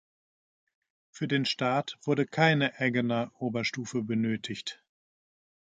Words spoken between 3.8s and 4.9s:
benötigt.